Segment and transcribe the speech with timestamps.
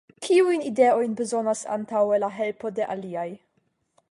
[0.27, 3.29] Kiujn ideojn bezonas antaŭe la helpo de aliaj?